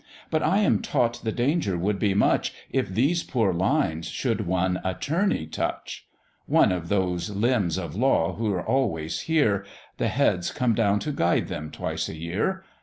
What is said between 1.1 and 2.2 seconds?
the danger would be